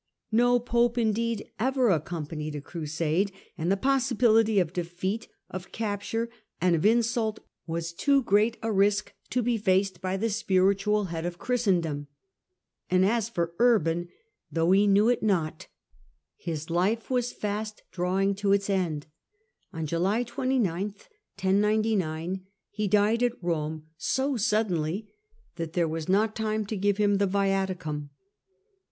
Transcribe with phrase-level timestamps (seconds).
[0.31, 6.27] No pope indeed ever accompanied a crusade; the possibility of defeat, of capture,
[6.59, 11.23] and of insult was too great a risk to be faced by the spiritual head
[11.23, 12.07] of Christendom.
[12.89, 14.09] And as for Urban,
[14.51, 15.67] though he knew it not,
[16.35, 19.05] his life was fast drawing Deathof to its end.
[19.71, 20.95] On July 29
[22.71, 24.39] he died at Rome, so Urban, '*, 1099
[24.77, 25.11] suddenly
[25.57, 28.09] that there was not time to give hmi the viaticum.